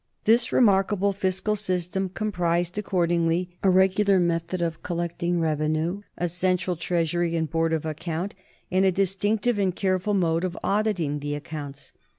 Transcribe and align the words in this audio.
This 0.23 0.51
remarkable 0.51 1.13
fiscal 1.13 1.55
system 1.55 2.09
comprised 2.09 2.75
accordingly 2.75 3.51
a 3.61 3.69
regular 3.69 4.19
method 4.19 4.59
of 4.59 4.81
collecting 4.81 5.39
revenue, 5.39 6.01
a 6.17 6.27
central 6.27 6.75
treas 6.75 7.13
ury 7.13 7.35
and 7.35 7.47
board 7.47 7.71
of 7.71 7.85
account, 7.85 8.33
and 8.71 8.83
a 8.83 8.91
distinctive 8.91 9.59
and 9.59 9.75
care 9.75 9.99
ful 9.99 10.15
mode 10.15 10.43
of 10.43 10.57
auditing 10.63 11.19
the 11.19 11.35
accounts. 11.35 11.93